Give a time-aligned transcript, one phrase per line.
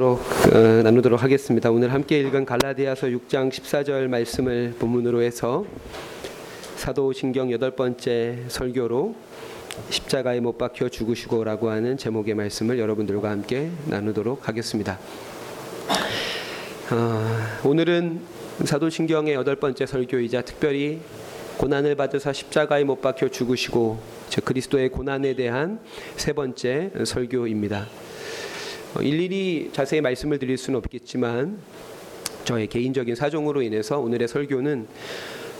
[0.00, 0.16] 어,
[0.84, 1.72] 나누도록 하겠습니다.
[1.72, 5.64] 오늘 함께 읽은 갈라디아서 6장 14절 말씀을 본문으로 해서
[6.76, 9.16] 사도신경 여덟 번째 설교로
[9.90, 15.00] 십자가에 못 박혀 죽으시고라고 하는 제목의 말씀을 여러분들과 함께 나누도록 하겠습니다.
[16.92, 18.20] 어, 오늘은
[18.66, 21.00] 사도신경의 여덟 번째 설교이자 특별히
[21.56, 25.80] 고난을 받으사 십자가에 못 박혀 죽으시고 즉 그리스도의 고난에 대한
[26.14, 27.88] 세 번째 설교입니다.
[28.94, 31.58] 어, 일일이 자세히 말씀을 드릴 수는 없겠지만
[32.44, 34.86] 저의 개인적인 사정으로 인해서 오늘의 설교는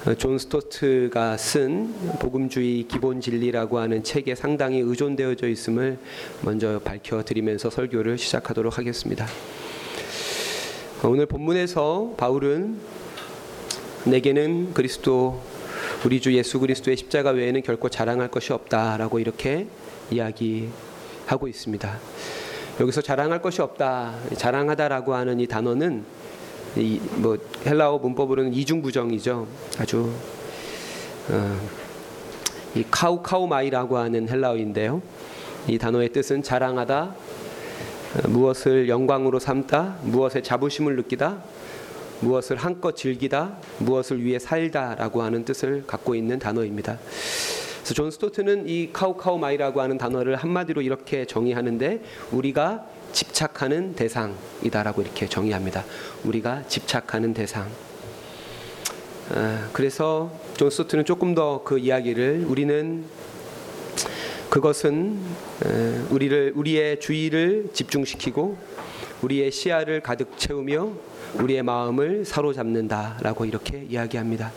[0.07, 5.99] 어, 존 스토트가 쓴 복음주의 기본 진리라고 하는 책에 상당히 의존되어져 있음을
[6.43, 9.27] 먼저 밝혀드리면서 설교를 시작하도록 하겠습니다.
[11.03, 12.79] 어, 오늘 본문에서 바울은
[14.07, 15.43] 내게는 그리스도
[16.07, 19.67] 우리 주 예수 그리스도의 십자가 외에는 결코 자랑할 것이 없다라고 이렇게
[20.11, 22.01] 이야기하고 있습니다.
[22.81, 26.05] 여기서 자랑할 것이 없다, 자랑하다라고 하는 이 단어는
[26.77, 27.37] 이 뭐
[27.67, 29.47] 헬라어 문법으로는 이중부정이죠.
[29.79, 30.13] 아주
[31.31, 31.61] 어,
[32.75, 35.03] 이 카우카우마이라고 하는 헬라어인데요.
[35.67, 41.39] 이 단어의 뜻은 자랑하다, 어, 무엇을 영광으로 삼다, 무엇에 자부심을 느끼다,
[42.21, 46.99] 무엇을 한껏 즐기다, 무엇을 위해 살다라고 하는 뜻을 갖고 있는 단어입니다.
[47.89, 55.87] 그래서 존 스토트는 이 καυχάομαι라고 하는 단어를 한마디로 이렇게 정의하는데 우리가 집착하는 대상이다라고 이렇게 정의합니다.
[56.23, 57.67] 우리가 집착하는 대상.
[59.35, 63.07] 아, 그래서 존 스토트는 조금 더 그 이야기를 우리는
[64.51, 65.19] 그것은
[66.11, 68.59] 우리를 우리의 주의를 집중시키고
[69.23, 70.93] 우리의 시야를 가득 채우며
[71.41, 74.53] 우리의 마음을 사로잡는다라고 이렇게 이야기합니다.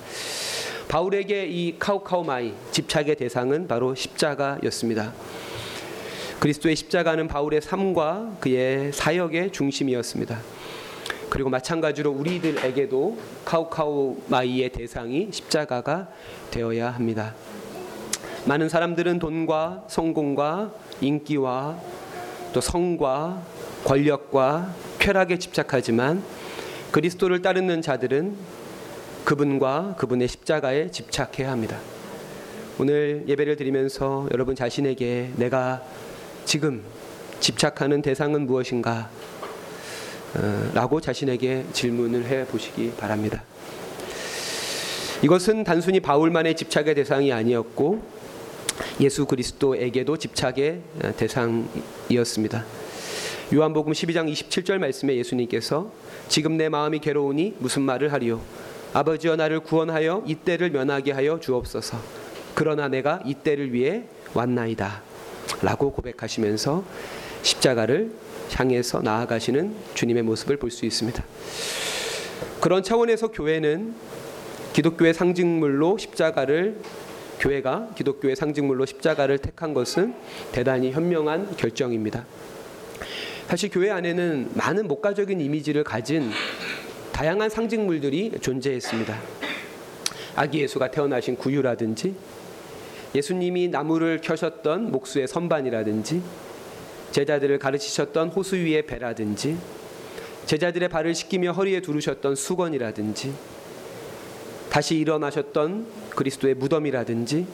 [0.92, 5.14] 바울에게 이 καυχάομαι 집착의 대상은 바로 십자가였습니다.
[6.42, 10.38] 그리스도의 십자가는 바울의 삶과 그의 사역의 중심이었습니다.
[11.30, 16.09] 그리고 마찬가지로 우리들에게도 καυχάομαι의 대상이 십자가가
[16.52, 17.36] 되어야 합니다.
[18.44, 21.80] 많은 사람들은 돈과 성공과 인기와
[22.51, 23.41] 또 성과
[23.85, 26.22] 권력과 쾌락에 집착하지만
[26.91, 28.61] 그리스도를 따르는 자들은
[29.26, 31.80] 그분과 그분의 십자가에 집착해야 합니다.
[32.80, 35.84] 오늘 예배를 드리면서 여러분 자신에게 내가
[36.46, 36.84] 지금
[37.40, 39.10] 집착하는 대상은 무엇인가?
[40.36, 43.44] 어, 라고 자신에게 질문을 해 보시기 바랍니다.
[45.22, 48.02] 이것은 단순히 바울만의 집착의 대상이 아니었고
[49.00, 50.81] 예수 그리스도에게도 집착의
[51.18, 52.66] 대상이었습니다.
[53.54, 55.92] 요한복음 12장 27절 말씀에 예수님께서
[56.30, 58.42] 지금 내 마음이 괴로우니 무슨 말을 하리요
[58.94, 61.97] 아버지여 나를 구원하여 이 때를 면하게 하여 주옵소서.
[62.56, 64.03] 그러나 내가 이 때를 위해
[64.34, 65.02] 왔나이다.
[65.62, 66.84] 라고 고백하시면서
[67.41, 68.12] 십자가를
[68.53, 71.24] 향해서 나아가시는 주님의 모습을 볼 수 있습니다.
[72.59, 73.94] 그런 차원에서 교회는
[74.74, 76.78] 기독교의 상징물로 십자가를
[77.40, 80.13] 교회가 기독교의 상징물로 십자가를 택한 것은
[80.51, 82.25] 대단히 현명한 결정입니다.
[83.47, 86.30] 사실 교회 안에는 많은 목가적인 이미지를 가진
[87.12, 89.20] 다양한 상징물들이 존재했습니다.
[90.36, 92.16] 아기 예수가 태어나신 구유라든지
[93.14, 96.22] 예수님이 나무를 켜셨던 목수의 선반이라든지
[97.12, 99.58] 제자들을 가르치셨던 호수 위의 배라든지
[100.46, 103.34] 제자들의 발을 씻기며 허리에 두르셨던 수건이라든지
[104.70, 107.46] 다시 일어나셨던 그리스도의 무덤이라든지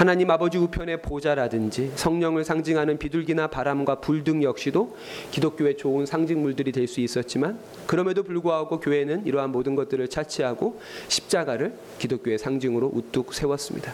[0.00, 4.96] 하나님 아버지 우편의 보좌라든지 성령을 상징하는 비둘기나 바람과 불 등 역시도
[5.30, 12.38] 기독교의 좋은 상징물들이 될 수 있었지만 그럼에도 불구하고 교회는 이러한 모든 것들을 차치하고 십자가를 기독교의
[12.38, 13.92] 상징으로 우뚝 세웠습니다.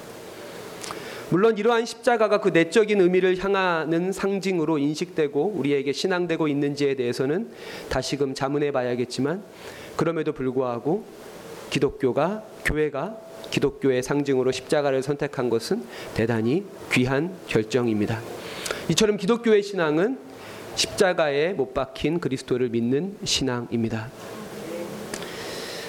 [1.31, 7.51] 물론 이러한 십자가가 그 내적인 의미를 향하는 상징으로 인식되고 우리에게 신앙되고 있는지에 대해서는
[7.89, 9.43] 다시금 자문해 봐야겠지만
[9.97, 11.05] 그럼에도 불구하고
[11.71, 15.85] 기독교가 교회가 기독교의 상징으로 십자가를 선택한 것은
[16.15, 18.21] 대단히 귀한 결정입니다.
[18.91, 20.19] 이처럼 기독교의 신앙은
[20.75, 24.11] 십자가에 못 박힌 그리스도를 믿는 신앙입니다.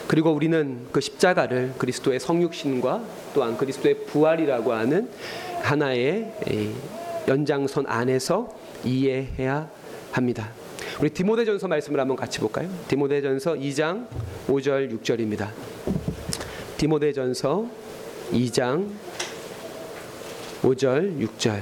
[0.08, 3.04] 그리고 우리는 그 십자가를 그리스도의 성육신과
[3.34, 5.10] 또한 그리스도의 부활이라고 하는
[5.62, 6.32] 하나의
[7.28, 8.56] 연장선 안에서
[8.86, 9.70] 이해해야
[10.12, 10.52] 합니다.
[11.02, 12.70] 우리 디모데전서 말씀을 한번 같이 볼까요?
[12.88, 14.08] 디모데전서 2장
[14.48, 15.50] 5절 6절입니다.
[16.78, 17.66] 디모데전서
[18.34, 18.88] 2장
[20.62, 21.62] 5절 6절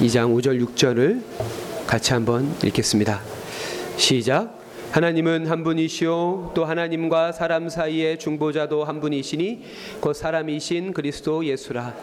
[0.00, 1.22] (2장 5절 6절을)
[1.86, 3.22] 같이 한번 읽겠습니다.
[3.96, 4.64] 시작.
[4.90, 9.64] 하나님은 한 분이시요 또 하나님과 사람 사이의 중보자도 한 분이시니
[10.00, 11.94] 곧 사람이신 그리스도 예수라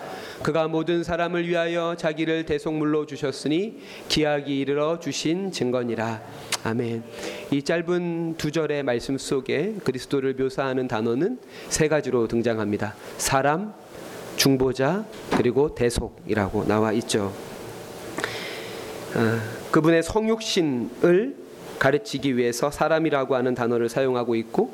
[0.44, 6.22] 그가 모든 사람을 위하여 자기를 대속물로 주셨으니 기약이 이르러 주신 증거니라
[6.64, 7.04] 아멘.
[7.52, 11.40] 이 짧은 두 절의 말씀 속에 그리스도를 묘사하는 단어는
[11.70, 12.96] 세 가지로 등장합니다.
[13.18, 13.74] 사람,
[14.36, 15.06] 중보자,
[15.36, 17.34] 그리고 대속이라고 나와 있죠.
[19.16, 19.42] 아,
[19.72, 21.41] 그분의 성육신을
[21.82, 24.72] 가르치기 위해서 사람이라고 하는 단어를 사용하고 있고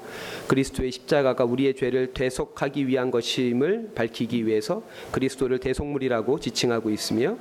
[0.50, 7.38] 그리스도의 십자가가 우리의 죄를 대속하기 위한 것임을 밝히기 위해서 그리스도를 대속물이라고 지칭하고 있으며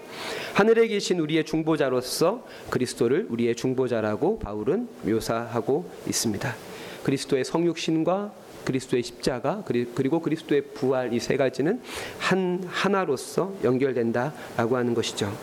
[0.54, 6.54] 하늘에 계신 우리의 중보자로서 그리스도를 우리의 중보자라고 바울은 묘사하고 있습니다.
[7.02, 8.32] 그리스도의 성육신과
[8.64, 11.80] 그리스도의 십자가 그리고 그리스도의 부활 이 세 가지는
[12.20, 15.36] 한 하나로서 연결된다라고 하는 것이죠.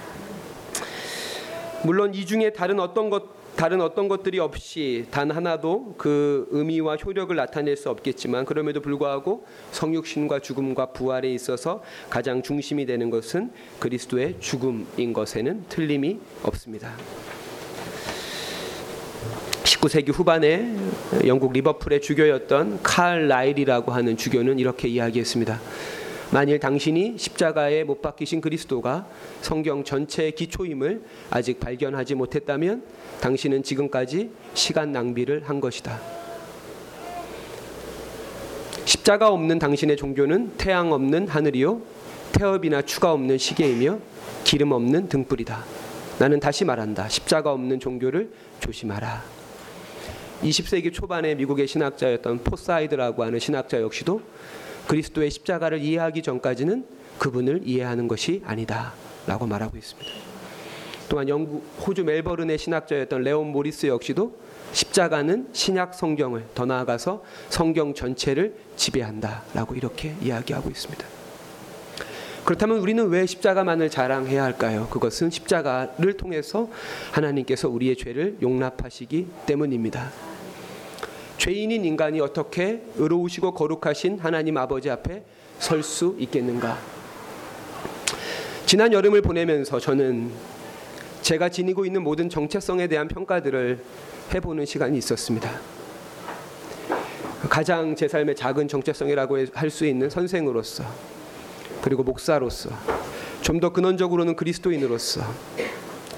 [1.84, 7.36] 물론 이 중에 다른 어떤 것 다른 어떤 것들이 없이 단 하나도 그 의미와 효력을
[7.36, 15.14] 나타낼 수 없겠지만 그럼에도 불구하고 성육신과 죽음과 부활에 있어서 가장 중심이 되는 것은 그리스도의 죽음인
[15.14, 16.94] 것에는 틀림이 없습니다.
[19.64, 20.76] 19세기 후반에
[21.28, 25.60] 영국 리버풀의 주교였던 칼 라일이라고 하는 주교는 이렇게 이야기했습니다.
[26.34, 29.08] 만일 당신이 십자가에 못 박히신 그리스도가
[29.42, 32.84] 성경 전체의 기초임을 아직 발견하지 못했다면
[33.22, 36.02] 당신은 지금까지 시간 낭비를 한 것이다.
[38.86, 41.84] 십자가 없는 당신의 종교는 태양 없는 하늘이요
[42.32, 44.00] 태엽이나 추가 없는 시계이며
[44.44, 45.64] 기름 없는 등불이다.
[46.18, 47.10] 나는 다시 말한다.
[47.10, 49.24] 십자가 없는 종교를 조심하라.
[50.42, 54.22] 20세기 초반에 미국의 신학자였던 포사이드라고 하는 신학자 역시도
[54.88, 56.86] 그리스도의 십자가를 이해하기 전까지는
[57.20, 60.12] 그분을 이해하는 것이 아니다라고 말하고 있습니다.
[61.10, 64.36] 또한 영국 호주 멜버른의 신학자였던 레온 모리스 역시도
[64.72, 71.06] 십자가는 신약 성경을 더 나아가서 성경 전체를 지배한다라고 이렇게 이야기하고 있습니다.
[72.44, 74.88] 그렇다면 우리는 왜 십자가만을 자랑해야 할까요?
[74.90, 76.70] 그것은 십자가를 통해서
[77.12, 80.33] 하나님께서 우리의 죄를 용납하시기 때문입니다.
[81.38, 85.24] 죄인인 인간이 어떻게 의로우시고 거룩하신 하나님 아버지 앞에
[85.60, 86.78] 설 수 있겠는가?
[88.66, 90.32] 지난 여름을 보내면서 저는
[91.22, 93.80] 제가 지니고 있는 모든 정체성에 대한 평가들을
[94.34, 95.50] 해보는 시간이 있었습니다.
[97.50, 100.84] 가장 제 삶의 작은 정체성이라고 할 수 있는 선생으로서
[101.82, 102.70] 그리고 목사로서
[103.42, 105.22] 좀 더 근원적으로는 그리스도인으로서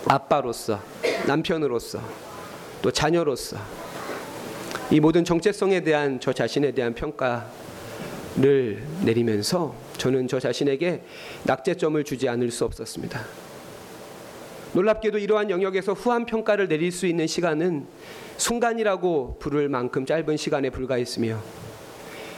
[0.07, 0.79] 아빠로서
[1.25, 1.99] 남편으로서
[2.83, 3.57] 또 자녀로서
[4.91, 11.01] 이 모든 정체성에 대한 저 자신에 대한 평가를 내리면서 저는 저 자신에게
[11.43, 13.25] 낙제점을 주지 않을 수 없었습니다.
[14.73, 17.87] 놀랍게도 이러한 영역에서 후한 평가를 내릴 수 있는 시간은
[18.37, 21.41] 순간이라고 부를 만큼 짧은 시간에 불과했으며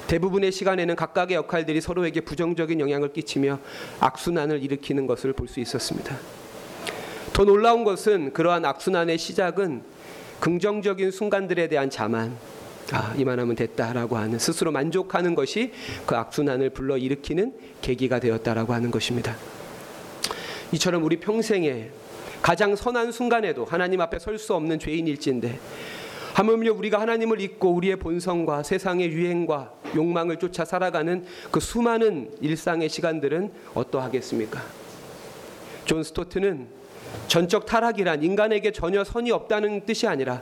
[0.07, 3.59] 대부분의 시간에는 각각의 역할들이 서로에게 부정적인 영향을 끼치며
[3.99, 6.15] 악순환을 일으키는 것을 볼 수 있었습니다.
[7.33, 9.96] 더 놀라운 것은 그러한 악순환의 시작은
[10.39, 12.35] 긍정적인 순간들에 대한 자만
[12.93, 15.73] 아, 이만하면 됐다라고 하는 스스로 만족하는 것이
[16.05, 19.35] 그 악순환을 불러 일으키는 계기가 되었다라고 하는 것입니다.
[20.71, 21.89] 이처럼 우리 평생에
[22.41, 25.59] 가장 선한 순간에도 하나님 앞에 설 수 없는 죄인일진데
[26.35, 33.51] 하물며 우리가 하나님을 잊고 우리의 본성과 세상의 유행과 욕망을 쫓아 살아가는 그 수많은 일상의 시간들은
[33.73, 34.61] 어떠하겠습니까?
[35.85, 36.67] 존 스토트는
[37.27, 40.41] 전적 타락이란 인간에게 전혀 선이 없다는 뜻이 아니라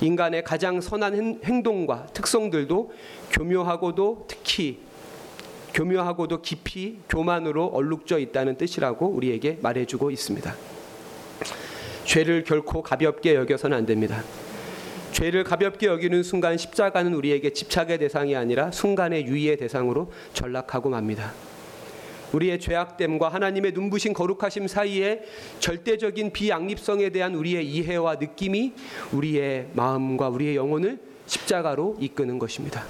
[0.00, 2.92] 인간의 가장 선한 행동과 특성들도
[3.32, 4.78] 교묘하고도 특히
[5.74, 10.54] 교묘하고도 깊이 교만으로 얼룩져 있다는 뜻이라고 우리에게 말해주고 있습니다.
[12.04, 14.22] 죄를 결코 가볍게 여겨서는 안 됩니다.
[15.12, 21.32] 죄를 가볍게 여기는 순간 십자가는 우리에게 집착의 대상이 아니라 순간의 유의의 대상으로 전락하고 맙니다.
[22.32, 25.22] 우리의 죄악됨과 하나님의 눈부신 거룩하심 사이에
[25.58, 28.74] 절대적인 비양립성에 대한 우리의 이해와 느낌이
[29.12, 32.84] 우리의 마음과 우리의 영혼을 십자가로 이끄는 것입니다.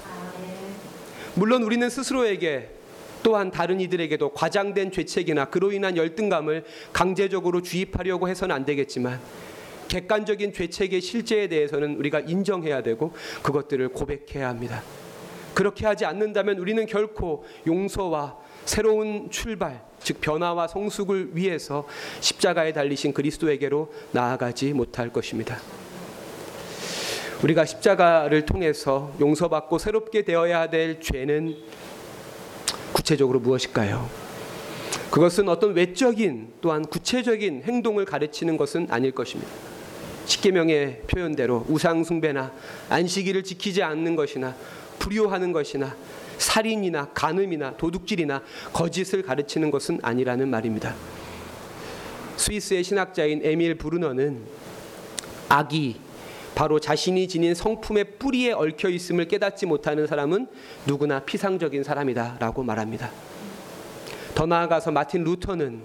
[1.35, 2.69] 물론 우리는 스스로에게
[3.23, 9.19] 또한 다른 이들에게도 과장된 죄책이나 그로 인한 열등감을 강제적으로 주입하려고 해서는 안 되겠지만
[9.87, 14.81] 객관적인 죄책의 실제에 대해서는 우리가 인정해야 되고 그것들을 고백해야 합니다.
[15.53, 21.87] 그렇게 하지 않는다면 우리는 결코 용서와 새로운 출발, 즉 변화와 성숙을 위해서
[22.19, 25.59] 십자가에 달리신 그리스도에게로 나아가지 못할 것입니다.
[27.43, 31.55] 우리가 십자가를 통해서 용서받고 새롭게 되어야 될 죄는
[32.93, 34.07] 구체적으로 무엇일까요?
[35.09, 39.51] 그것은 어떤 외적인 또한 구체적인 행동을 가르치는 것은 아닐 것입니다.
[40.25, 42.53] 십계명의 표현대로 우상 숭배나
[42.89, 44.55] 안식일을 지키지 않는 것이나
[44.99, 45.95] 불효하는 것이나
[46.41, 48.41] 살인이나 간음이나 도둑질이나
[48.73, 50.95] 거짓을 가르치는 것은 아니라는 말입니다.
[52.35, 54.41] 스위스의 신학자인 에밀 브루너는
[55.47, 55.99] 악이
[56.55, 60.47] 바로 자신이 지닌 성품의 뿌리에 얽혀 있음을 깨닫지 못하는 사람은
[60.87, 63.11] 누구나 피상적인 사람이다라고 말합니다.
[64.33, 65.81] 더 나아가서 마틴 루터는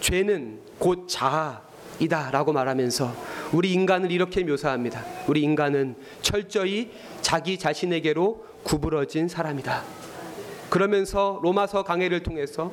[0.00, 3.14] 죄는 곧 자아이다라고 말하면서
[3.52, 5.04] 우리 인간을 이렇게 묘사합니다.
[5.26, 6.90] 우리 인간은 철저히
[7.20, 9.82] 자기 자신에게로 구부러진 사람이다.
[10.68, 12.72] 그러면서 로마서 강해를 통해서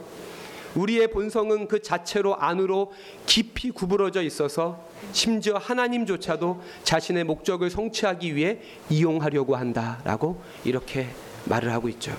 [0.75, 2.91] 우리의 본성은 그 자체로 안으로
[3.25, 11.07] 깊이 구부러져 있어서 심지어 하나님조차도 자신의 목적을 성취하기 위해 이용하려고 한다라고 이렇게
[11.45, 12.15] 말을 하고 있죠.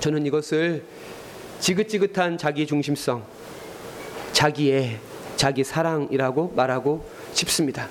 [0.00, 0.84] 저는 이것을
[1.58, 3.24] 지긋지긋한 자기 중심성,
[4.32, 4.98] 자기의
[5.36, 7.88] 자기 사랑이라고 말하고 싶습니다.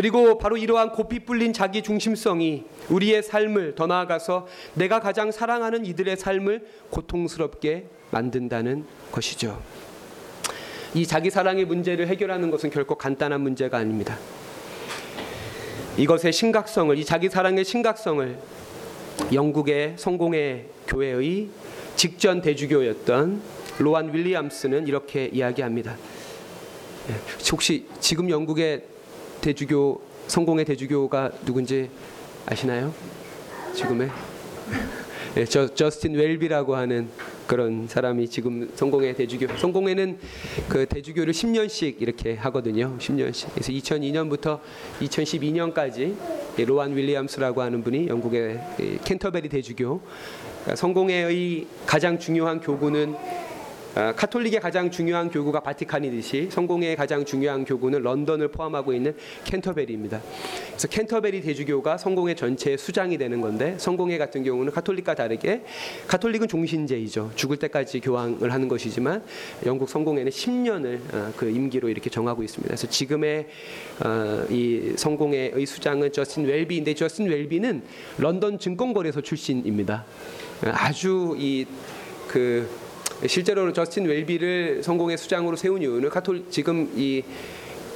[0.00, 6.16] 그리고 바로 이러한 고삐 뿔린 자기 중심성이 우리의 삶을 더 나아가서 내가 가장 사랑하는 이들의
[6.16, 9.62] 삶을 고통스럽게 만든다는 것이죠.
[10.94, 14.16] 이 자기 사랑의 문제를 해결하는 것은 결코 간단한 문제가 아닙니다.
[15.98, 18.38] 이것의 심각성을 이 자기 사랑의 심각성을
[19.34, 21.50] 영국의 성공의 교회의
[21.96, 23.42] 직전 대주교였던
[23.80, 25.94] 로안 윌리엄스는 이렇게 이야기합니다.
[27.10, 27.14] 예,
[27.52, 28.84] 혹시 지금 영국의
[29.40, 31.88] 대주교 성공의 대주교가 누군지
[32.46, 32.92] 아시나요?
[33.74, 34.10] 지금의
[35.36, 37.08] 예, 저, 저스틴 웰비라고 하는
[37.46, 40.18] 그런 사람이 지금 성공의 대주교 성공회는
[40.68, 42.96] 그 대주교를 10년씩 이렇게 하거든요.
[42.98, 43.48] 10년씩.
[43.54, 44.60] 그래서 2002년부터
[45.00, 46.14] 2012년까지
[46.58, 48.60] 로안 윌리엄스라고 하는 분이 영국의
[49.04, 53.49] 캔터베리 대주교 그러니까 성공회의 가장 중요한 교구는 아,
[53.94, 60.20] 카톨릭의 가장 중요한 교구가 바티칸이듯이 성공회의 가장 중요한 교구는 런던을 포함하고 있는 캔터베리입니다.
[60.68, 65.62] 그래서 캔터베리 대주교가 성공회 전체의 수장이 되는 건데 성공회 같은 경우는 카톨릭과 다르게
[66.06, 67.32] 카톨릭은 종신제이죠.
[67.34, 69.24] 죽을 때까지 교황을 하는 것이지만
[69.66, 72.68] 영국 성공회는 10년을 아, 그 임기로 이렇게 정하고 있습니다.
[72.68, 73.48] 그래서 지금의
[74.00, 77.82] 아, 이 성공회의 수장은 저스틴 웰비인데 저스틴 웰비는
[78.18, 80.04] 런던 증권거래소 출신입니다.
[80.62, 82.68] 아주 이그
[83.26, 87.22] 실제로는 저스틴 웰비를 성공의 수장으로 세운 이유는 카톨 지금 이,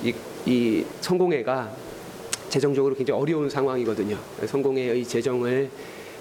[0.03, 0.15] 이,
[0.47, 1.75] 이 성공회가
[2.49, 4.19] 재정적으로 굉장히 어려운 상황이거든요.
[4.47, 5.71] 성공회의 재정을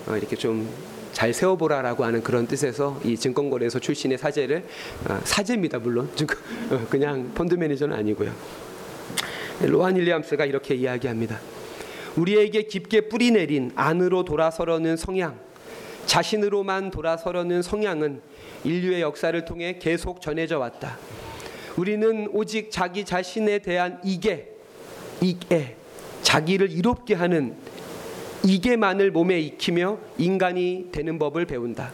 [0.07, 0.67] 어, 이렇게 좀
[1.13, 4.65] 잘 세워보라라고 하는 그런 뜻에서 이 증권거래소 출신의 사제를
[5.07, 6.09] 어, 사제입니다 물론
[6.71, 8.33] 어, 그냥 펀드 매니저는 아니고요.
[9.61, 11.39] 로한 윌리엄스가 이렇게 이야기합니다.
[12.17, 15.39] 우리에게 깊게 뿌리 내린 안으로 돌아서려는 성향,
[16.05, 18.21] 자신으로만 돌아서려는 성향은
[18.63, 20.97] 인류의 역사를 통해 계속 전해져 왔다.
[21.77, 24.49] 우리는 오직 자기 자신에 대한 이게
[25.21, 25.75] 이게
[26.21, 27.55] 자기를 이롭게 하는
[28.45, 31.91] 이게만을 몸에 익히며 인간이 되는 법을 배운다.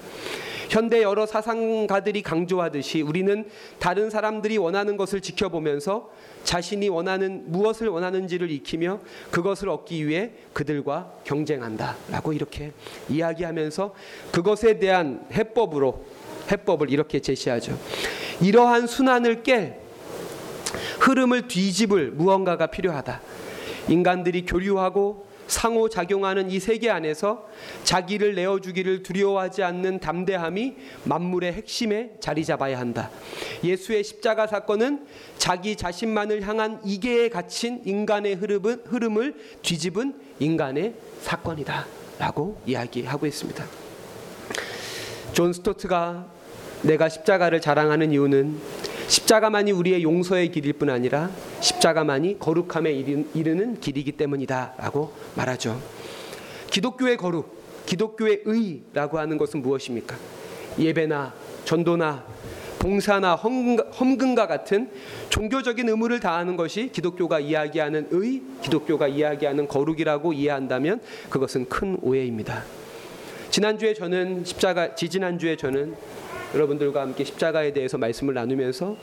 [0.70, 3.50] 현대 여러 사상가들이 강조하듯이 우리는
[3.80, 6.12] 다른 사람들이 원하는 것을 지켜보면서
[6.44, 9.00] 자신이 원하는 무엇을 원하는지를 익히며
[9.32, 12.72] 그것을 얻기 위해 그들과 경쟁한다라고 이렇게
[13.10, 13.96] 이야기하면서
[14.32, 16.06] 그것에 대한 해법으로
[16.52, 17.78] 해법을 이렇게 제시하죠.
[18.40, 19.76] 이러한 순환을 깰
[21.00, 23.22] 흐름을 뒤집을 무언가가 필요하다.
[23.88, 27.48] 인간들이 교류하고 상호작용하는 이 세계 안에서
[27.84, 33.10] 자기를 내어주기를 두려워하지 않는 담대함이 만물의 핵심에 자리 잡아야 한다.
[33.63, 35.06] 예수의 십자가 사건은
[35.38, 41.86] 자기 자신만을 향한 이계에 갇힌 인간의 흐름은, 흐름을 뒤집은 인간의 사건이다.
[42.20, 43.65] 라고 이야기하고 있습니다.
[45.34, 46.27] 존 스토트가
[46.82, 48.60] 내가 십자가를 자랑하는 이유는
[49.10, 52.92] 십자가만이 우리의 용서의 길일 뿐 아니라 십자가만이 거룩함에
[53.34, 55.82] 이르는 길이기 때문이다라고 말하죠.
[56.70, 60.16] 기독교의 거룩, 기독교의 의라고 하는 것은 무엇입니까?
[60.78, 61.34] 예배나
[61.66, 62.24] 전도나
[62.78, 64.89] 봉사나 험금과 같은
[65.30, 72.63] 종교적인 의무를 다하는 것이 기독교가 이야기하는 의, 기독교가 이야기하는 거룩이라고 이해한다면 그것은 큰 오해입니다.
[73.50, 75.96] 지난주에 저는 십자가 지지난주에 저는
[76.53, 78.98] 여러분들과 함께 십자가에 대해서 말씀을 나누면서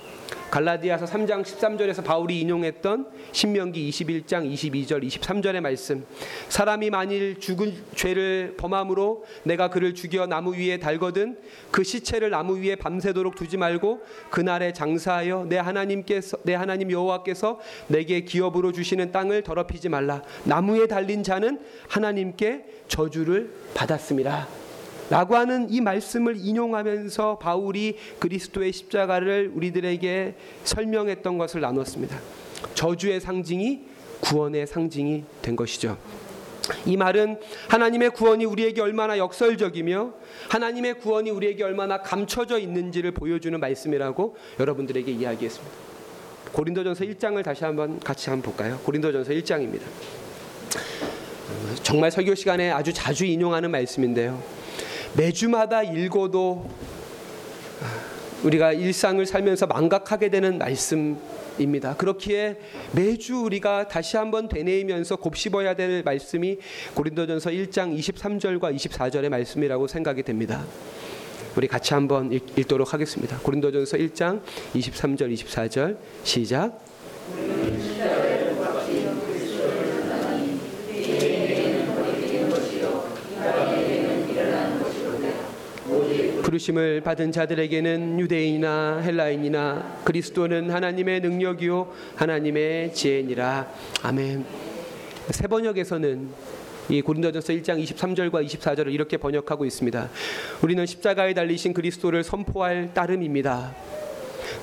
[0.50, 6.04] 갈라디아서 3장 13절에서 바울이 인용했던 신명기 21장 22절 23절의 말씀
[6.48, 11.36] 사람이 만일 죽은 죄를 범함으로 내가 그를 죽여 나무 위에 달거든
[11.70, 14.00] 그 시체를 나무 위에 밤새도록 두지 말고
[14.30, 21.22] 그날에 장사하여 내 하나님께서 내 하나님 여호와께서 내게 기업으로 주시는 땅을 더럽히지 말라 나무에 달린
[21.22, 24.65] 자는 하나님께 저주를 받았습니다.
[25.10, 30.34] 라고 하는 이 말씀을 인용하면서 바울이 그리스도의 십자가를 우리들에게
[30.64, 32.18] 설명했던 것을 나눴습니다.
[32.74, 33.82] 저주의 상징이
[34.20, 35.96] 구원의 상징이 된 것이죠.
[36.84, 40.12] 이 말은 하나님의 구원이 우리에게 얼마나 역설적이며
[40.48, 45.76] 하나님의 구원이 우리에게 얼마나 감춰져 있는지를 보여주는 말씀이라고 여러분들에게 이야기했습니다.
[46.52, 48.78] 고린도전서 1장을 다시 한번 같이 한번 볼까요?
[48.84, 49.82] 고린도전서 1장입니다.
[51.82, 54.42] 정말 설교 시간에 아주 자주 인용하는 말씀인데요.
[55.14, 56.70] 매주마다 읽어도
[58.42, 61.96] 우리가 일상을 살면서 망각하게 되는 말씀입니다.
[61.96, 62.56] 그렇기에
[62.92, 66.58] 매주 우리가 다시 한번 되뇌이면서 곱씹어야 될 말씀이
[66.94, 70.64] 고린도전서 1장 23절과 24절의 말씀이라고 생각이 됩니다.
[71.56, 73.38] 우리 같이 한번 읽, 도록 하겠습니다.
[73.38, 74.42] 고린도전서 1장
[74.74, 76.78] 23절 24절 시작.
[86.56, 93.70] 부르심을 받은 자들에게는 유대인이나 헬라인이나 그리스도는 하나님의 능력이요 하나님의 지혜니라.
[94.02, 94.44] 아멘.
[95.30, 96.28] 세 번역에서는
[96.88, 100.08] 이 고린도전서 1장 23절과 24절을 이렇게 번역하고 있습니다.
[100.62, 103.74] 우리는 십자가에 달리신 그리스도를 선포할 따름입니다.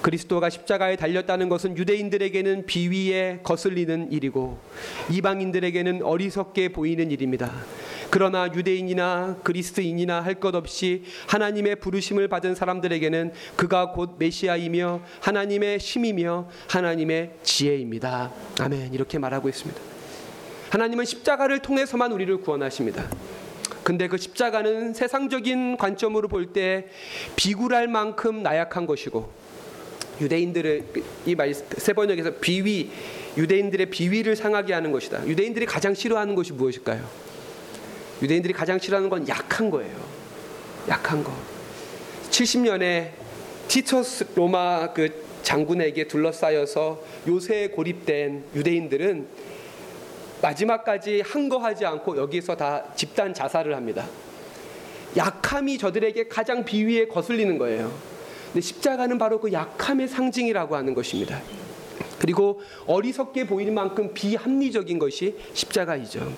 [0.01, 4.57] 그리스도가 십자가에 달렸다는 것은 유대인들에게는 비위에 거슬리는 일이고
[5.11, 7.53] 이방인들에게는 어리석게 보이는 일입니다.
[8.13, 16.47] 그러나 유대인이나 그리스인이나 할 것 없이 하나님의 부르심을 받은 사람들에게는 그가 곧 메시아이며 하나님의 심이며
[16.69, 18.31] 하나님의 지혜입니다.
[18.59, 18.93] 아멘.
[18.93, 19.81] 이렇게 말하고 있습니다.
[20.69, 23.09] 하나님은 십자가를 통해서만 우리를 구원하십니다.
[23.83, 26.87] 근데 그 십자가는 세상적인 관점으로 볼 때
[27.35, 29.31] 비굴할 만큼 나약한 것이고
[30.21, 30.83] 유대인들을
[31.25, 32.91] 이세 번역에서 비위
[33.37, 35.25] 유대인들의 비위를 상하게 하는 것이다.
[35.27, 37.32] 유대인들이 가장 싫어하는 것이 무엇일까요?
[38.23, 39.93] 유대인들이 가장 싫어하는 건 약한 거예요.
[40.87, 41.33] 약한 거.
[42.29, 43.09] 70년에
[43.67, 49.27] 티처스 로마 그 장군에게 둘러싸여서 요새에 고립된 유대인들은
[50.41, 54.07] 마지막까지 항거하지 않고 여기서 다 집단 자살을 합니다.
[55.17, 57.93] 약함이 저들에게 가장 비위에 거슬리는 거예요.
[58.47, 61.41] 근데 십자가는 바로 그 약함의 상징이라고 하는 것입니다.
[62.19, 66.31] 그리고 어리석게 보이는 만큼 비합리적인 것이 십자가이죠.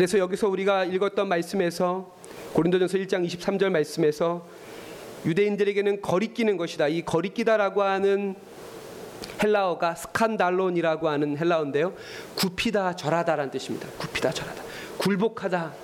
[0.00, 2.10] 그래서 여기서 우리가 읽었던 말씀에서
[2.54, 4.46] 고린도전서 1장 23절 말씀에서
[5.26, 6.88] 유대인들에게는 거리끼는 것이다.
[6.88, 8.34] 이 거리끼다라고 하는
[9.42, 11.92] 헬라어가 스칸달론이라고 하는 헬라어인데요.
[12.34, 13.88] 굽히다 절하다라는 뜻입니다.
[13.98, 14.62] 굽히다 절하다.
[14.96, 15.74] 굴복하다.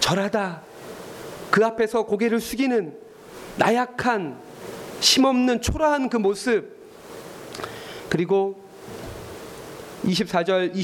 [0.00, 0.62] 절하다.
[1.52, 2.98] 그 앞에서 고개를 숙이는
[3.56, 4.36] 나약한
[5.00, 6.76] 힘없는 초라한 그 모습
[8.10, 8.60] 그리고
[10.02, 10.74] 24절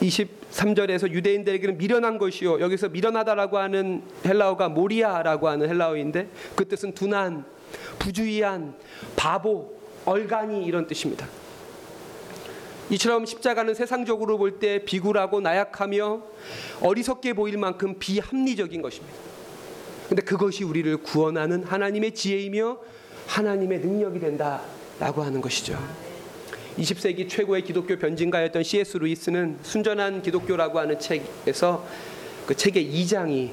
[0.00, 2.60] 20 23절에서 유대인들에게는 미련한 것이요.
[2.60, 7.44] 여기서 미련하다라고 하는 헬라어가 모리아라고 하는 헬라어인데 그 뜻은 둔한,
[7.98, 8.74] 부주의한,
[9.16, 11.26] 바보, 얼간이 이런 뜻입니다.
[12.90, 16.22] 이처럼 십자가는 세상적으로 볼 때 비굴하고 나약하며
[16.82, 19.16] 어리석게 보일 만큼 비합리적인 것입니다.
[20.08, 22.78] 근데 그것이 우리를 구원하는 하나님의 지혜이며
[23.26, 25.78] 하나님의 능력이 된다라고 하는 것이죠.
[26.78, 28.96] 20세기 최고의 기독교 변진가였던 C.S.
[28.96, 31.86] 루이스는 순전한 기독교라고 하는 책에서
[32.46, 33.50] 그 책의 2장이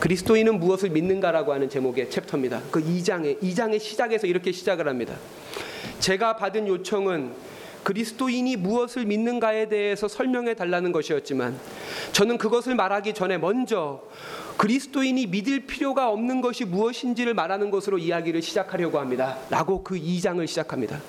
[0.00, 2.60] 그리스도인은 무엇을 믿는가라고 하는 제목의 챕터입니다.
[2.70, 5.16] 그 2장의 2장의 시작에서 이렇게 시작을 합니다.
[6.00, 7.32] 제가 받은 요청은
[7.84, 11.58] 그리스도인이 무엇을 믿는가에 대해서 설명해 달라는 것이었지만
[12.12, 14.02] 저는 그것을 말하기 전에 먼저
[14.56, 19.38] 그리스도인이 믿을 필요가 없는 것이 무엇인지를 말하는 것으로 이야기를 시작하려고 합니다.
[19.50, 21.00] 라고 그 2장을 시작합니다.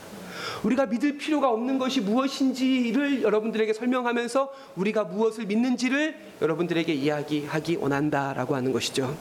[0.64, 8.72] 우리가 믿을 필요가 없는 것이 무엇인지를 여러분들에게 설명하면서 우리가 무엇을 믿는지를 여러분들에게 이야기하기 원한다라고 하는
[8.72, 9.16] 것이죠.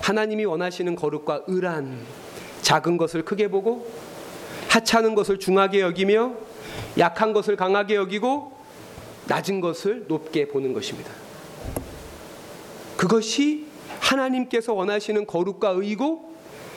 [0.00, 1.98] 하나님이 원하시는 거룩과 의란
[2.62, 3.90] 작은 것을 크게 보고
[4.68, 6.34] 하찮은 것을 중하게 여기며
[6.98, 8.52] 약한 것을 강하게 여기고
[9.28, 11.10] 낮은 것을 높게 보는 것입니다.
[12.96, 13.66] 그것이
[14.00, 16.31] 하나님께서 원하시는 거룩과 의고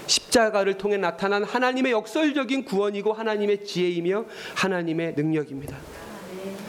[0.07, 5.77] 십자가를 통해 나타난 하나님의 역설적인 구원이고 하나님의 지혜이며 하나님의 능력입니다.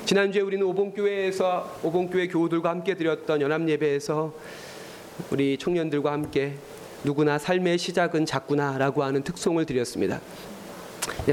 [0.05, 4.33] 지난주에 우리는 오봉교회에서 오봉교회 교우들과 함께 드렸던 연합 예배에서
[5.31, 6.55] 우리 청년들과 함께
[7.05, 10.21] 누구나 삶의 시작은 작구나라고 하는 특송을 드렸습니다.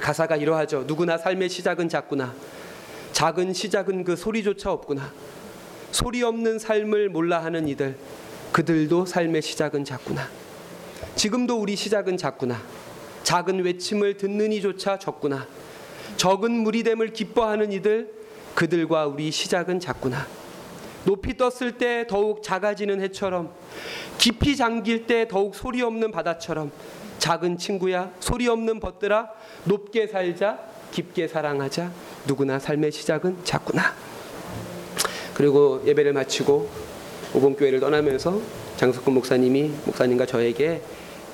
[0.01, 0.83] 가사가 이러하죠.
[0.87, 2.33] 누구나 삶의 시작은 작구나.
[3.11, 5.11] 작은 시작은 그 소리조차 없구나.
[5.91, 7.95] 소리 없는 삶을 몰라 하는 이들
[8.51, 10.27] 그들도 삶의 시작은 작구나.
[11.15, 12.61] 지금도 우리 시작은 작구나.
[13.23, 15.47] 작은 외침을 듣는 이조차 적구나.
[16.17, 18.13] 적은 무리됨을 기뻐하는 이들
[18.55, 20.27] 그들과 우리 시작은 작구나.
[21.05, 23.53] 높이 떴을 때 더욱 작아지는 해처럼
[24.17, 26.71] 깊이 잠길 때 더욱 소리 없는 바다처럼
[27.19, 29.29] 작은 친구야 소리 없는 벗들아
[29.65, 30.59] 높게 살자
[30.91, 31.91] 깊게 사랑하자
[32.27, 33.93] 누구나 삶의 시작은 작구나
[35.33, 36.69] 그리고 예배를 마치고
[37.33, 38.39] 오봉교회를 떠나면서
[38.83, 40.81] 장석근 목사님이 목사님과 저에게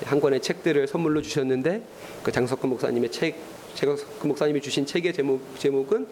[0.04, 1.82] 한 권의 책들을 선물로 주셨는데
[2.22, 3.34] 그 장석근 목사님의 책
[3.74, 6.06] 장석근 목사님이 주신 책의 제목 제목은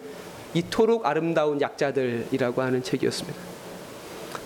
[0.53, 3.39] 이토록 아름다운 약자들이라고 하는 책이었습니다.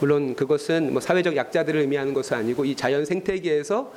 [0.01, 3.91] 물론 그것은 뭐 사회적 약자들을 의미하는 것은 아니고 이 자연 생태계에서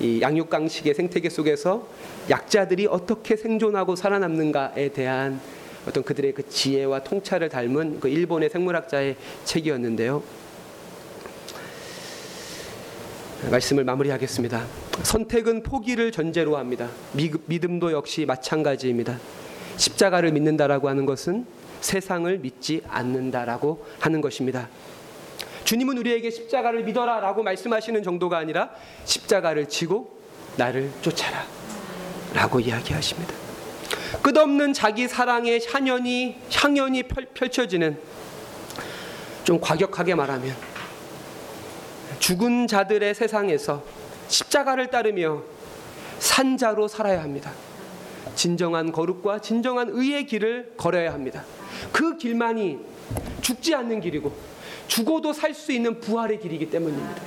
[0.00, 1.88] 이 양육강식의 생태계 속에서
[2.28, 5.40] 약자들이 어떻게 생존하고 살아남는가에 대한
[5.88, 10.43] 어떤 그들의 그 지혜와 통찰을 닮은 그 일본의 생물학자의 책이었는데요.
[13.50, 14.64] 말씀을 마무리하겠습니다.
[15.02, 16.88] 선택은 포기를 전제로 합니다.
[17.12, 19.18] 믿음도 역시 마찬가지입니다.
[19.76, 21.46] 십자가를 믿는다라고 하는 것은
[21.80, 24.68] 세상을 믿지 않는다라고 하는 것입니다.
[25.64, 28.70] 주님은 우리에게 십자가를 믿어라라고 말씀하시는 정도가 아니라
[29.04, 30.18] 십자가를 지고
[30.56, 33.34] 나를 쫓아라라고 이야기하십니다.
[34.22, 37.98] 끝없는 자기 사랑의 향연이 향연이 펼쳐지는
[39.42, 40.54] 좀 과격하게 말하면
[42.18, 43.82] 죽은 자들의 세상에서
[44.28, 45.42] 십자가를 따르며
[46.18, 47.52] 산자로 살아야 합니다.
[48.34, 51.44] 진정한 거룩과 진정한 의의 길을 걸어야 합니다.
[51.92, 52.78] 그 길만이
[53.42, 54.32] 죽지 않는 길이고
[54.86, 57.22] 죽어도 살 수 있는 부활의 길이기 때문입니다.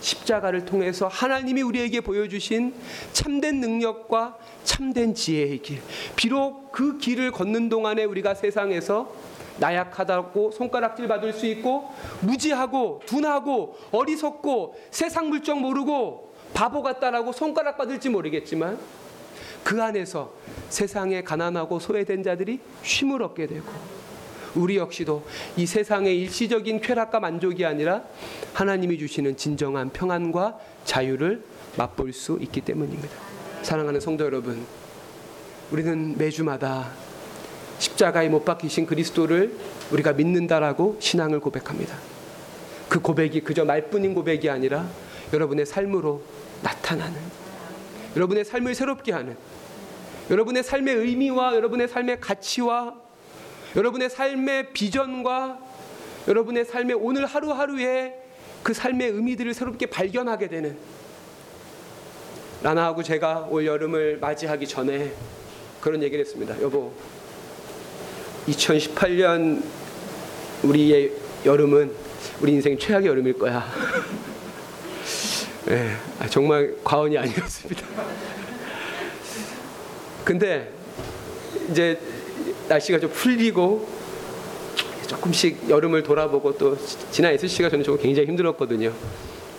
[0.00, 2.74] 십자가를 통해서 하나님이 우리에게 보여주신
[3.12, 5.80] 참된 능력과 참된 지혜의 길.
[6.16, 9.12] 비록 그 길을 걷는 동안에 우리가 세상에서
[9.58, 11.90] 나약하다고 손가락질 받을 수 있고
[12.20, 18.78] 무지하고 둔하고 어리석고 세상 물정 모르고 바보 같다라고 손가락 받을지 모르겠지만
[19.64, 20.32] 그 안에서
[20.68, 23.66] 세상에 가난하고 소외된 자들이 쉼을 얻게 되고
[24.54, 25.24] 우리 역시도
[25.56, 28.02] 이 세상의 일시적인 쾌락과 만족이 아니라
[28.54, 31.44] 하나님이 주시는 진정한 평안과 자유를
[31.76, 33.14] 맛볼 수 있기 때문입니다.
[33.62, 34.64] 사랑하는 성도 여러분,
[35.70, 36.90] 우리는 매주마다
[37.78, 39.54] 십자가에 못 박히신 그리스도를
[39.90, 41.96] 우리가 믿는다라고 신앙을 고백합니다.
[42.88, 44.88] 그 고백이 그저 말뿐인 고백이 아니라
[45.32, 46.22] 여러분의 삶으로
[46.62, 47.20] 나타나는
[48.14, 49.36] 여러분의 삶을 새롭게 하는
[50.30, 52.94] 여러분의 삶의 의미와 여러분의 삶의 가치와
[53.76, 55.58] 여러분의 삶의 비전과
[56.28, 58.14] 여러분의 삶의 오늘 하루하루의
[58.62, 60.76] 그 삶의 의미들을 새롭게 발견하게 되는
[62.62, 65.12] 라나하고 제가 올 여름을 맞이하기 전에
[65.80, 66.60] 그런 얘기를 했습니다.
[66.62, 66.92] 여보,
[68.48, 69.62] 2018년
[70.62, 71.12] 우리의
[71.44, 71.92] 여름은
[72.40, 73.64] 우리 인생 최악의 여름일 거야.
[75.66, 75.96] 네,
[76.30, 77.86] 정말 과언이 아니었습니다.
[80.24, 80.72] 근데
[81.70, 81.98] 이제
[82.68, 83.88] 날씨가 좀 풀리고
[85.06, 86.76] 조금씩 여름을 돌아보고 또
[87.10, 88.92] 지난 SC가 저는 좀 굉장히 힘들었거든요.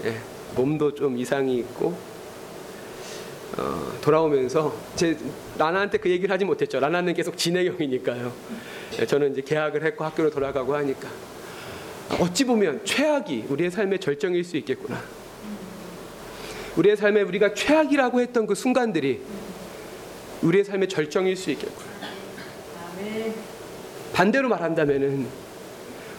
[0.05, 0.17] 예,
[0.55, 1.97] 몸도 좀 이상이 있고
[3.57, 5.17] 어, 돌아오면서 제
[5.57, 6.79] 라나한테 그 얘기를 하지 못했죠.
[6.79, 8.31] 라나는 계속 진행형이니까요.
[8.99, 11.09] 예, 저는 이제 계약을 했고 학교로 돌아가고 하니까
[12.19, 15.01] 어찌 보면 최악이 우리의 삶의 절정일 수 있겠구나.
[16.77, 19.21] 우리의 삶에 우리가 최악이라고 했던 그 순간들이
[20.43, 21.87] 우리의 삶의 절정일 수 있겠구나.
[24.13, 25.27] 반대로 말한다면은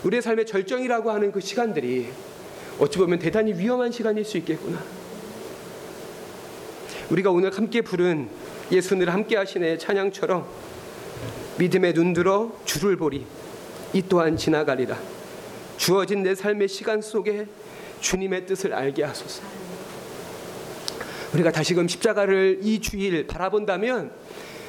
[0.03, 2.09] 우리의 삶의 절정이라고 하는 그 시간들이
[2.81, 4.98] 어찌 보면 대단히 위험한 시간일 수 있겠구나.
[7.11, 8.29] 우리가 오늘 함께 부른
[8.71, 10.47] 예수를 함께 하시네 찬양처럼
[11.59, 13.27] 믿음에 눈들어 주를 보리
[13.93, 14.99] 이 또한 지나가리라
[15.79, 17.47] 주어진 내 삶의 시간 속에
[18.01, 19.43] 주님의 뜻을 알게 하소서.
[21.35, 24.11] 우리가 다시금 십자가를 이 주일 바라본다면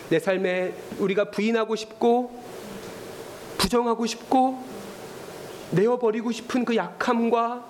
[0.09, 2.43] 내 삶에 우리가 부인하고 싶고
[3.57, 4.63] 부정하고 싶고
[5.71, 7.65] 내어버리고 싶은 그 약함과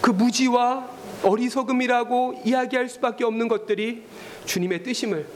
[0.00, 0.93] 그 무지와
[1.24, 4.02] 어리석음이라고 이야기할 수밖에 없는 것들이
[4.44, 5.26] 주님의 뜻임을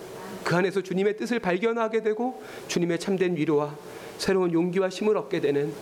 [0.44, 3.74] 그 안에서 주님의 뜻을 발견하게 되고 주님의 참된 위로와
[4.18, 5.72] 새로운 용기와 힘을 얻게 되는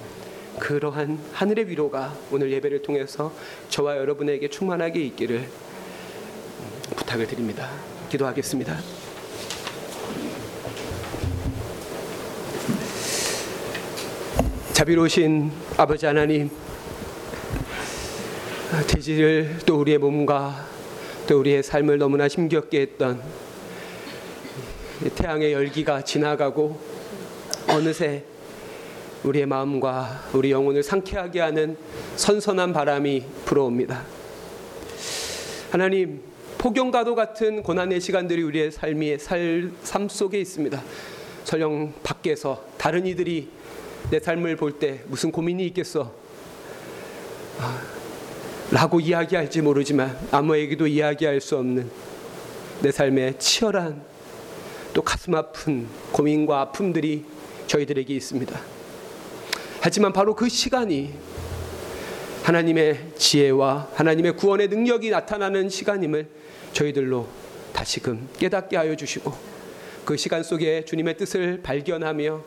[0.58, 3.32] 그러한 하늘의 위로가 오늘 예배를 통해서
[3.68, 5.46] 저와 여러분에게 충만하게 있기를
[6.96, 7.70] 부탁을 드립니다.
[8.08, 8.78] 기도하겠습니다.
[14.72, 16.50] 자비로우신 아버지 하나님,
[18.82, 20.66] 대지를 또 우리의 몸과
[21.26, 23.22] 또 우리의 삶을 너무나 힘겹게 했던
[25.14, 26.78] 태양의 열기가 지나가고
[27.68, 28.24] 어느새
[29.24, 31.76] 우리의 마음과 우리 영혼을 상쾌하게 하는
[32.16, 34.04] 선선한 바람이 불어옵니다.
[35.70, 36.20] 하나님,
[36.58, 40.82] 폭염과도 같은 고난의 시간들이 우리의 삶이 삶 속에 있습니다.
[41.44, 43.48] 설령 밖에서 다른 이들이
[44.10, 46.12] 내 삶을 볼 때 무슨 고민이 있겠어?
[48.66, 51.88] 아, 라고 이야기할지 모르지만 아무에게도 이야기할 수 없는
[52.82, 54.02] 내 삶에 치열한
[54.92, 57.24] 또 가슴 아픈 고민과 아픔들이
[57.66, 58.60] 저희들에게 있습니다.
[59.80, 61.14] 하지만 바로 그 시간이
[62.42, 66.28] 하나님의 지혜와 하나님의 구원의 능력이 나타나는 시간임을
[66.72, 67.28] 저희들로
[67.72, 69.32] 다시금 깨닫게 하여 주시고
[70.04, 72.42] 그 시간 속에 주님의 뜻을 발견하며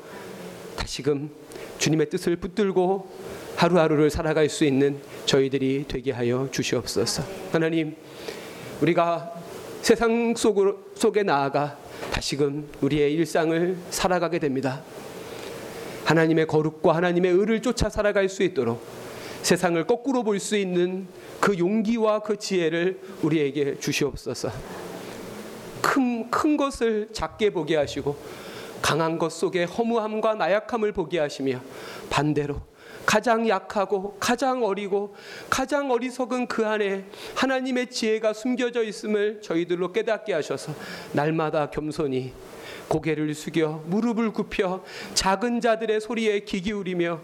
[0.77, 1.29] 다시금
[1.77, 3.28] 주님의 뜻을 붙들고
[3.59, 7.23] 하루하루를 살아갈 수 있는 저희들이 되게 하여 주시옵소서.
[7.51, 7.93] 하나님,
[8.79, 9.33] 우리가
[9.81, 11.77] 세상 속으로, 속에 나아가
[12.09, 14.81] 다시금 우리의 일상을 살아가게 됩니다.
[16.05, 18.81] 하나님의 거룩과 하나님의 의를 쫓아 살아갈 수 있도록
[19.41, 21.07] 세상을 거꾸로 볼 수 있는
[21.41, 24.51] 그 용기와 그 지혜를 우리에게 주시옵소서.
[25.81, 28.15] 큰, 큰 것을 작게 보게 하시고
[28.81, 31.59] 강한 것 속에 허무함과 나약함을 보게 하시며
[32.09, 32.68] 반대로
[33.09, 35.15] 가장 약하고 가장 어리고
[35.49, 40.75] 가장 어리석은 그 안에 하나님의 지혜가 숨겨져 있음을 저희들로 깨닫게 하셔서
[41.13, 42.33] 날마다 겸손히
[42.87, 44.83] 고개를 숙여 무릎을 굽혀
[45.15, 47.19] 작은 자들의 소리에 귀 기울이며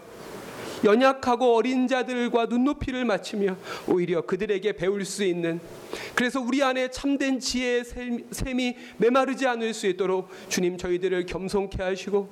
[0.84, 3.56] 연약하고 어린 자들과 눈높이를 맞추며
[3.88, 5.60] 오히려 그들에게 배울 수 있는
[6.14, 12.28] 그래서 우리 안에 참된 지혜의 샘- 샘이 메마르지 않을 수 있도록 주님 저희들을 겸손케 하시고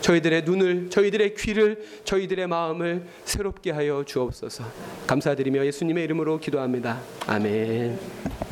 [0.00, 4.64] 저희들의 눈을 저희들의 귀를 저희들의 마음을 새롭게 하여 주옵소서
[5.06, 8.47] 감사드리며 예수님의 이름으로 기도합니다 아멘.